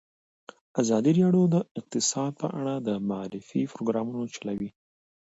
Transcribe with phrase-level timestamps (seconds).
[0.81, 4.69] ازادي راډیو د اقتصاد په اړه د معارفې پروګرامونه چلولي.